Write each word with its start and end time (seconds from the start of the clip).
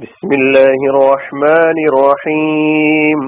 بسم 0.00 0.30
الله 0.32 0.78
الرحمن 0.90 1.78
الرحيم. 1.90 3.20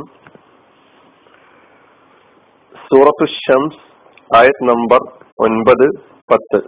سورة 2.90 3.18
الشمس 3.22 3.76
آية 4.34 4.58
نمبر 4.62 5.00
9 6.28 6.62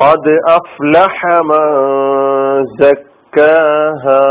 قد 0.00 0.26
أفلح 0.48 1.16
من 1.50 1.68
زكاها 2.80 4.26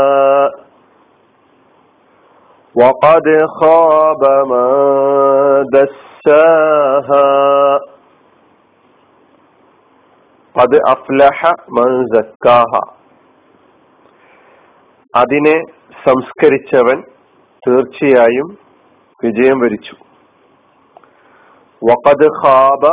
وقد 2.80 3.26
خاب 3.60 4.22
من 4.50 4.64
دساها 5.74 7.32
അത് 10.60 10.76
അഫ്ലഹ 10.88 11.50
മൻസക്കാഹ 11.70 12.80
അതിനെ 15.14 15.56
സംസ്കരിച്ചവൻ 16.04 17.02
തീർച്ചയായും 17.68 18.58
വിജയം 19.24 19.58
വരിച്ചു. 19.60 19.94
വഖദ് 21.82 22.28
ഖാബ 22.42 22.84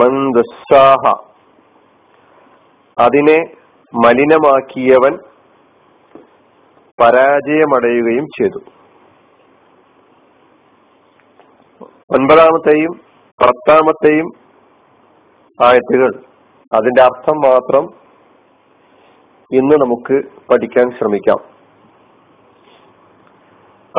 മന്ദസാഹ 0.00 1.14
അതിനെ 2.98 3.38
മലിനമാക്കിയവൻ 3.94 5.18
പരാജയമടയുകയും 7.00 8.26
ചെയ്തു. 8.36 8.60
ഒൻപതാമത്തെയും 12.16 12.92
പത്താമത്തെയും 13.40 14.28
ആയത്തുകൾ 15.64 16.10
അതിന്റെ 16.72 17.02
അർത്ഥം 17.02 17.36
മാത്രം 17.36 18.06
ഇന്ന് 19.52 19.74
നമുക്ക് 19.74 20.22
പഠിക്കാൻ 20.52 20.98
ശ്രമിക്കാം. 20.98 21.38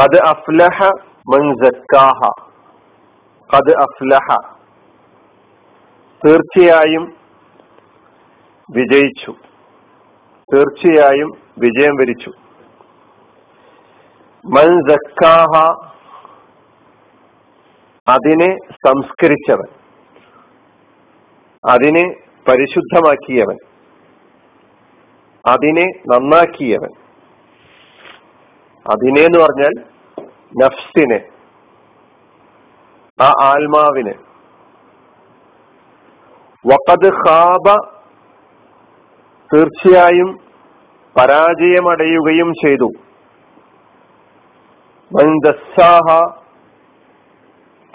അത് 0.02 0.20
അഫ്ലഹ 0.28 0.90
മൻസക്കാഹ 1.36 2.32
അത് 3.56 3.78
അഫ്ലഹ. 3.78 4.36
തീർച്ചയായും 6.26 7.18
വിജയിച്ചു. 8.76 9.36
തീർച്ചയായും 10.56 11.32
വിജയം 11.58 11.96
വരിച്ചു. 11.96 12.32
മൻസക്കാഹ 14.46 15.88
അതിനെ 18.08 18.58
സംസ്കരിച്ചവൻ. 18.72 19.68
അതിനെ 21.70 22.27
പരിശുദ്ധമാക്കിയവൻ. 22.48 23.58
അതിനെ 25.46 25.84
നന്നാക്കിയവൻ. 25.84 26.90
അതിനെ 28.92 29.22
എന്ന് 29.22 29.40
പറഞ്ഞാൽ 29.40 29.86
നഫ്സിനെ 30.64 31.28
ആ 33.22 33.32
ആത്മാവിനെ. 33.44 34.14
വഖദ് 36.68 37.14
ഖാബ 37.14 37.98
തീർച്ചയായും 39.54 40.40
പരാജയമടയുകയും 41.18 42.54
ചെയ്തു. 42.54 42.92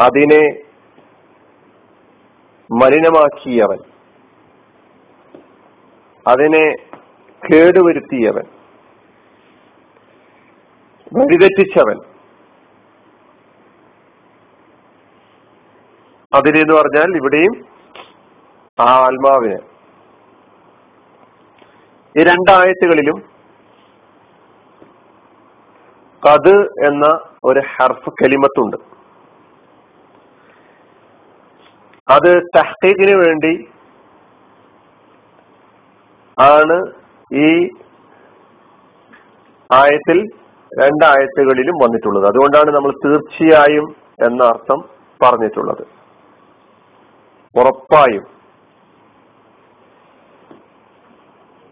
അതിനെ 0.01 0.59
മലിനമാക്കിയവൻ. 2.73 3.92
അതിനെ 6.27 6.73
കേടുവരുത്തിയവൻ 7.53 8.45
വഴിതെറ്റിച്ചവൻ. 11.17 11.99
അതിനെന്ന് 16.35 16.75
പറഞ്ഞാൽ 16.75 17.17
ഇവിടെയും 17.17 17.67
ആ 18.81 18.85
ആത്മാവിന്. 18.85 19.59
ഈ 22.19 22.23
രണ്ടായത്തുകളിലും 22.25 23.33
കത് 26.29 26.87
എന്ന 26.87 27.21
ഒരു 27.45 27.61
ഹർഫ് 27.61 28.11
കലിമത്തുണ്ട്. 28.11 28.77
അത് 32.09 32.43
തഹ്ഖീഖിന് 32.57 33.17
വേണ്ടി 33.17 33.72
ആണ് 36.41 36.93
ഈ 37.35 37.71
ആയത്തിൽ 39.73 40.27
രണ്ടായത്തുകളിലും 40.81 41.75
വന്നിട്ടുള്ളത്. 41.75 42.27
അതുകൊണ്ടാണ് 42.27 42.71
നമ്മൾ 42.71 42.93
തീർച്ചയായും 43.07 43.97
എന്ന 44.27 44.45
അർത്ഥം 44.45 44.89
പറഞ്ഞിട്ടുള്ളത്. 45.23 45.87
ഉറപ്പായും. 47.59 48.23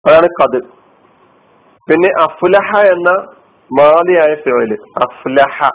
അതാണ് 0.08 0.26
കത്. 0.26 0.62
പിന്നെ 1.90 2.22
അഫ്ലഹ 2.22 2.80
എന്ന 2.80 3.10
മാതിയായ 3.80 4.34
ഫിറയിൽ 4.34 4.78
അഫ്ലഹ. 4.96 5.70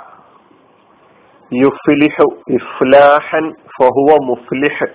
യുഫ്ലിഹു 1.54 2.36
ഇഫ്ലാഹൻ 2.50 3.52
ഫഹുവ 3.52 4.18
മുഫ്ലിഹ്. 4.24 4.88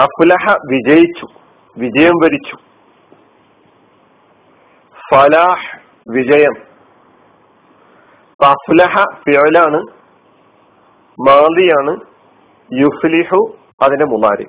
അഫ്ലഹ 0.00 0.56
വിജയിച്ചു. 0.70 1.45
വിജയം 1.78 2.12
വരിച്ചു. 2.24 2.56
ഫലാഹ് 5.14 5.80
വിജയം. 6.10 6.54
അഫ്ലഹ 8.44 9.04
ഫിഴലാണ് 9.14 9.80
മാതിയാണ് 11.28 12.00
യുഫ്ലിഹു 12.72 13.58
അതിന്റെ 13.82 14.04
മുമാരി. 14.04 14.46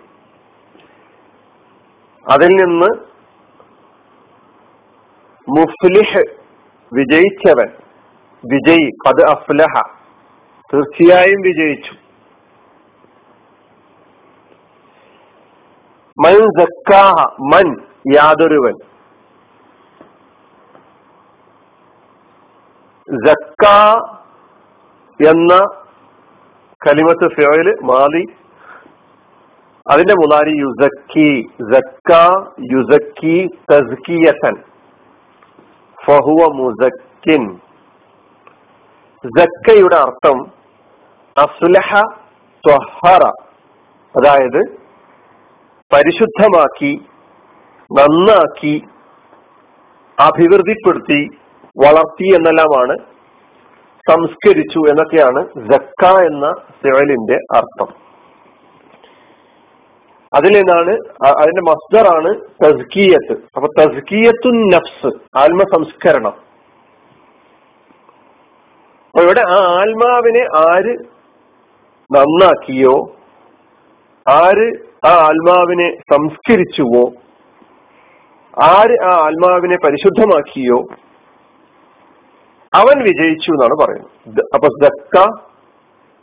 അതിൽ 2.32 2.48
നിന്ന് 2.48 2.90
മുഫ്ലിഹ് 5.60 6.24
വിജയിച്ചവൻ 6.94 7.70
വിജയി 8.54 8.92
അത് 9.08 9.30
അഫ്ലഹ 9.30 9.82
തീർച്ചയായും 10.74 11.42
വിജയിച്ചു. 11.42 12.07
മൻ 16.26 16.36
സക്കാഹ 16.60 17.26
മൻ 17.54 17.68
യാതൊരുവൻ. 18.16 18.76
സക്ക 23.28 23.66
എന്ന 25.30 25.54
കലിമത്ത് 26.88 27.28
ഫിയോയിൽ 27.36 27.70
മാലി 27.84 28.24
അതിന്റെ 29.92 30.14
മുതാരി 30.14 30.54
യുസക്കി 30.64 31.30
സക്ക 31.74 32.12
യുസക്കി 32.74 33.38
തസ്കിയസൻ 33.72 34.56
ഫഹുവ 36.06 36.42
മുസക്കിൻ. 36.54 37.44
സക്കയുടെ 39.24 39.96
അർത്ഥം 39.96 40.38
അസുലഹ 41.38 42.02
ത്വഹറ 42.66 43.24
അതായത് 44.16 44.87
പരിശുദ്ധമാക്കി 45.94 47.02
നന്നാക്കി 47.94 48.82
അഭിവൃദ്ധിപ്പെടുത്തി 50.20 51.30
വളർത്തി 51.86 52.28
എന്നെല്ലാമാണ് 52.36 52.98
സംസ്കരിച്ചു 54.10 54.80
എന്നൊക്കെയാണ് 54.90 55.42
ജക്ക 55.72 56.06
എന്ന 56.26 56.54
സെവലിന്റെ 56.84 57.38
അർത്ഥം. 57.56 57.88
അതിൽ 60.34 60.52
നിന്നാണ് 60.56 60.94
അതിന്റെ 61.42 61.62
മസ്ദറാണ് 61.62 62.32
തസ്കീയത്ത്. 62.64 63.36
അപ്പൊ 63.56 63.68
തസ്കീയത്തു 63.80 64.50
നഫ്സ് 64.74 65.12
ആത്മസംസ്കരണം. 65.38 66.36
അപ്പൊ 69.08 69.22
ഇവിടെ 69.24 69.44
ആ 69.50 69.60
ആത്മാവിനെ 69.82 70.44
ആര് 70.58 70.96
നന്നാക്കിയോ 72.16 72.96
ആര് 74.28 74.68
ആ 75.08 75.12
ആത്മാവിനെ 75.28 75.88
സംസ്കരിച്ചുവോ 76.14 77.04
ആര് 78.68 78.96
ആ 79.10 79.12
ആത്മാവിനെ 79.26 79.78
പരിശുദ്ധമാക്കിയോ 79.86 80.80
അവൻ 82.74 82.98
വിജയിച്ചു 83.04 83.50
എന്നാണ് 83.52 83.76
പറയുന്നത്. 83.82 84.42
അപ്പൊ 84.56 84.68
ജക്ക 84.84 85.16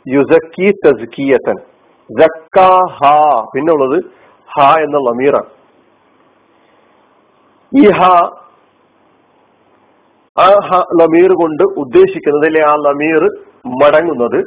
യുസക്കി 0.05 0.67
തസ്കിയത്തൻ 0.85 1.57
ജക്ക 2.09 2.57
ഹ 2.97 3.11
പിന്നുള്ളത് 3.53 3.97
ഹ 4.49 4.65
എന്ന 4.85 4.97
ലമീറാണ്. 4.97 5.49
ഈ 7.71 7.85
ഹ 7.91 8.01
ആ 10.37 10.47
ഹ 10.67 10.81
ലമീർ 11.01 11.31
കൊണ്ട് 11.33 11.63
ഉദ്ദേശിക്കുന്നത് 11.63 12.45
അല്ലെ 12.45 12.61
ആ 12.61 12.75
ലമീർ 12.85 13.23
മടങ്ങുന്നത് 13.81 14.39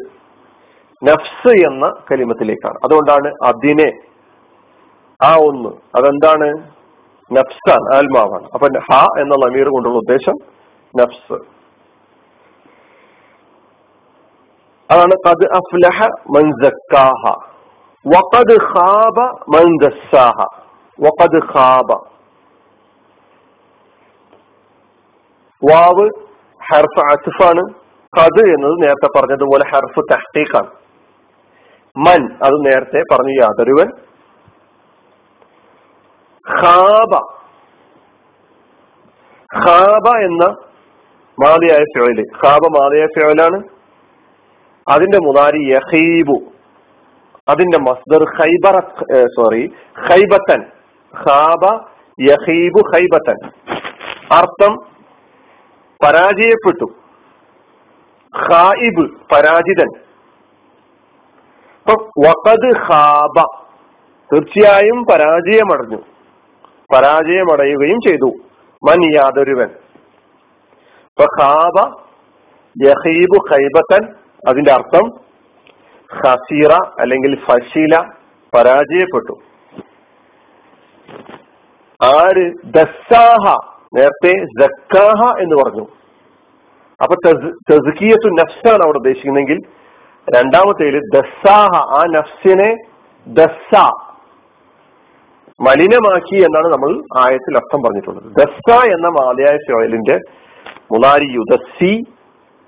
നഫ്സ് 1.05 1.67
എന്ന 1.67 1.93
കലിമത്തിലേക്കാണ്. 2.11 2.75
അതുകൊണ്ടാണ് 2.85 3.35
അതിനെ 3.45 3.93
ആ 5.23 5.37
ഒന്ന്. 5.41 5.69
അതെന്താണ്? 5.69 6.79
നഫ്സാൻ 7.33 7.97
ആത്മാവാണ് 7.97 8.49
അപ്പൊ 8.55 8.69
ഹ 8.93 9.21
എന്ന 9.21 9.35
ലമീർ 9.35 9.69
കൊണ്ടുള്ള 9.69 9.99
ഉദ്ദേശം 9.99 10.33
നഫ്സ്. 10.97 11.59
അതാണ് 14.93 15.13
കത് 15.29 15.45
അഫ്ലഹ 15.53 16.07
മൻസക്കാഹ 16.31 17.35
വക്കത് 18.07 18.63
ഖാബ 18.63 19.21
മൻ 19.57 19.89
ദസ്സാഹ 19.89 20.47
വഖദ് 21.01 21.41
ഖാബ. 21.55 21.93
വാവ് 25.71 26.11
ഹർഫ് 26.73 27.01
അസ്ഫാണ്. 27.01 27.63
കത് 28.19 28.49
എന്നത് 28.49 28.83
നേരത്തെ 28.83 29.19
പറഞ്ഞതുപോലെ 29.19 29.65
ഹർഫ് 29.69 30.01
തഹ്തീഖാണ് 30.13 30.88
മൻ 32.07 32.21
അത് 32.43 32.57
നേരത്തെ 32.67 33.01
പറഞ്ഞു 33.11 33.35
യാതൊരുവൻ. 33.43 33.89
ഖാബ. 36.61 37.15
ഖാബ 39.65 40.07
എന്ന 40.23 40.45
മാതിയായ 41.43 41.79
ഫിയോയിൽ 41.79 42.21
ഖാബ 42.45 42.65
മാതിയായ 42.81 43.07
ഫിയോയിലാണ് 43.07 43.59
അതിന്റെ 44.89 45.19
മുതാരി 45.19 45.61
യഹീബു 45.73 46.39
അതിന്റെ 47.49 47.79
മസ്ദർ 47.79 48.23
ഖൈബറ 48.39 48.81
സോറി 49.25 49.73
ഖൈബത്തൻ. 50.09 50.61
ഖാബ 51.29 51.65
യഹീബു 52.21 52.81
ഖൈബത്തൻ. 52.95 53.39
അർത്ഥം 54.33 54.73
പരാജയപ്പെട്ടു. 56.05 56.87
ഖായിബ് 58.51 59.05
പരാജിതൻ. 59.33 60.08
വഖദ് 61.97 62.79
ഖാബ. 62.79 63.45
തീർച്ചയായും 64.35 65.05
പരാജയമടഞ്ഞു. 65.05 65.97
പരാജയമടയുകയും 66.95 67.99
ചെയ്തു. 68.09 68.33
മൻ 68.91 69.15
യാതൊരുവൻ. 69.15 69.69
അതിന്റെ 74.49 74.73
അർത്ഥം 74.73 75.11
ഹസീറ 76.19 76.73
അല്ലെങ്കിൽ 77.01 77.39
ഫശീല 77.41 78.01
പരാജയപ്പെട്ടു. 78.55 79.33
ആര്? 82.05 82.53
ദസ്സാഹ 82.65 83.75
നേരത്തെ 83.95 84.45
എന്ന് 85.41 85.57
പറഞ്ഞു. 85.57 85.87
അപ്പൊ 87.03 87.15
തസ്കിയത്തു 87.35 88.29
നഫ്സാണ് 88.29 88.83
അവിടെ 88.85 88.97
ഉദ്ദേശിക്കുന്നെങ്കിൽ 88.97 89.78
രണ്ടാമത്തേൽ 90.37 91.01
ദസ്സാഹ 91.15 91.71
ആ 91.77 92.05
നഫ്സിനെ 92.07 92.77
ദസ്സ 93.27 93.81
മലിനമാക്കി 95.61 96.37
എന്നാണ് 96.37 96.69
നമ്മൾ 96.69 96.91
ആയത്തിൽ 97.19 97.57
അർത്ഥം 97.57 97.83
പറഞ്ഞിട്ടുള്ളത്. 97.83 98.25
ദസ്സ 98.25 98.85
എന്ന 98.85 99.09
മാലയായ 99.09 99.57
ഷോയലിന്റെ 99.57 100.19
മുലാരി 100.93 101.27
യുദസ്സി 101.33 102.05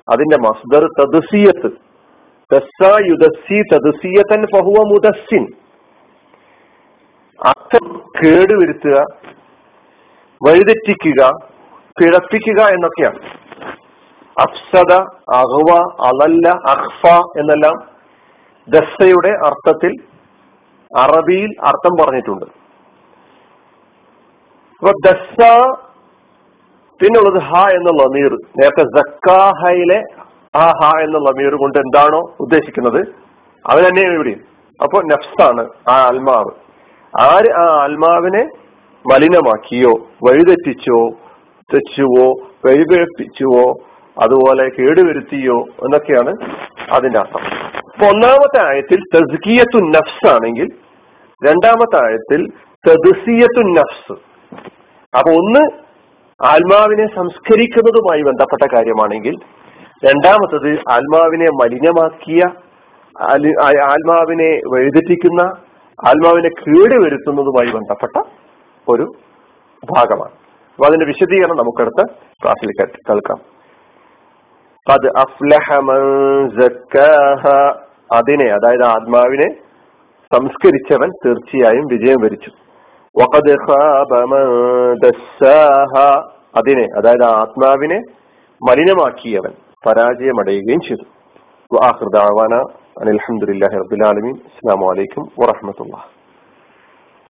അതിന്റെ 0.08 0.36
മസ്ദർ 0.36 0.86
തദുസിയത്ത്. 1.00 1.70
ദസ്സ 2.54 2.88
യുദസ്സി 3.08 3.62
തദുസിയത്തൻ 3.74 4.46
ഫഹുവ 4.46 4.84
മുദസ്സിൻ. 4.86 5.46
അർത്ഥം 7.46 8.02
കേടുവരുത്തുക 8.22 9.04
വഴിതെറ്റിക്കുക 10.46 11.30
പിഴപ്പിക്കുക 12.00 12.60
എന്നൊക്കെയാണ്. 12.64 13.49
അഫ്സദ 14.44 14.92
അഹ്വ 15.40 15.70
അലല്ല 16.08 16.48
അഹ്ഫ 16.72 17.02
എന്നെല്ലാം 17.40 17.76
ദസ്സയുടെ 18.68 19.32
അർത്ഥത്തിൽ 19.48 19.92
അറബിയിൽ 20.92 21.50
അർത്ഥം 21.70 21.92
പറഞ്ഞിട്ടുണ്ട്. 22.00 22.46
അപ്പൊ 24.82 24.92
ദസ്സ 25.06 25.38
പിന്നുള്ളത് 27.00 27.38
ഹ 27.48 27.60
എന്നുള്ള 27.76 28.02
നീർ 28.14 28.32
നേരത്തെ 28.58 28.84
ജക്കാഹയിലെ 28.96 29.98
ആ 30.54 30.64
ഹ 30.78 30.88
എന്നുള്ള 31.04 31.30
നീർ 31.40 31.52
കൊണ്ട് 31.62 31.78
എന്താണോ 31.78 32.20
ഉദ്ദേശിക്കുന്നത്? 32.44 33.00
അവൻ 33.64 33.82
തന്നെയാണ് 33.88 34.14
ഇവിടെ. 34.18 34.34
അപ്പൊ 34.80 34.98
നഫ്സാണ് 35.10 35.62
ആ 35.92 35.94
ആത്മാവ് 36.08 36.52
ആര് 37.14 37.50
ആ 37.62 37.64
ആത്മാവിനെ 37.84 38.42
മലിനമാക്കിയോ 39.04 39.92
വഴിതെറ്റിച്ചോ 40.26 40.98
തെച്ചുവോ 41.70 42.26
വഴിപേപ്പിച്ചുവോ 42.66 43.64
അതുപോലെ 44.20 44.64
കേടുവരുത്തിയോ 44.68 45.58
എന്നൊക്കെയാണ് 45.60 46.32
അതിന്റെ 46.92 47.18
അർത്ഥം. 47.18 47.42
അപ്പൊ 47.76 48.06
ഒന്നാമത്തെ 48.06 48.66
ആയത്തിൽ 48.68 49.00
തസ്കിയത്തു 49.14 49.78
നഫ്സ് 49.84 50.28
ആണെങ്കിൽ 50.30 50.68
രണ്ടാമത്തെ 51.48 51.96
ആയത്തിൽ 52.06 52.48
തദ്സിയത്തു 52.88 53.62
നഫ്സ്. 53.78 54.12
അപ്പൊ 55.16 55.30
ഒന്ന് 55.30 55.62
ആത്മാവിനെ 56.46 57.06
സംസ്കരിക്കുന്നതുമായി 57.16 58.22
ബന്ധപ്പെട്ട 58.22 58.74
കാര്യമാണെങ്കിൽ 58.74 59.34
രണ്ടാമത്തത് 60.04 60.70
ആത്മാവിനെ 60.90 61.46
മലിനമാക്കിയ 61.46 62.42
ആത്മാവിനെ 63.84 64.50
വഴിതെറ്റിക്കുന്ന 64.74 65.42
ആത്മാവിനെ 66.08 66.48
കേടുവരുത്തുന്നതുമായി 66.48 67.72
ബന്ധപ്പെട്ട 67.72 68.22
ഒരു 68.88 69.06
ഭാഗമാണ്. 69.96 70.32
അപ്പൊ 70.72 70.86
അതിന്റെ 70.86 71.06
വിശദീകരണം 71.06 71.56
നമുക്കടുത്ത 71.56 72.12
ക്ലാസ്സിൽ 72.42 72.70
കേൾക്കാം. 72.82 73.59
അത് 74.86 75.06
അതിനെ 78.12 78.46
അതായത് 78.46 78.84
ആത്മാവിനെ 78.84 79.48
സംസ്കരിച്ചവൻ 80.34 81.10
തീർച്ചയായും 81.26 81.86
വിജയം 81.86 82.20
വരിച്ചു. 82.20 82.50
അതിനെ 86.56 86.86
അതായത് 86.98 87.24
ആത്മാവിനെ 87.24 87.98
മലിനമാക്കിയവൻ 88.68 89.52
പരാജയമടയുകയും 89.86 90.80
ചെയ്തു. 90.80 91.06
വാഹൃദാവാന 91.72 92.54
അനിൽഹമുല്ലാഹി 93.00 93.76
അസ്സാം 94.48 94.80
വലൈക്കും 94.80 95.24
വറഹമത്തുള്ള 95.40 95.96